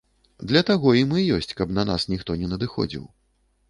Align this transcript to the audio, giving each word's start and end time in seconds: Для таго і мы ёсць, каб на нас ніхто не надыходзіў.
Для 0.51 0.63
таго 0.69 0.95
і 1.01 1.05
мы 1.13 1.27
ёсць, 1.37 1.53
каб 1.61 1.77
на 1.81 1.87
нас 1.93 2.09
ніхто 2.17 2.41
не 2.43 2.47
надыходзіў. 2.57 3.11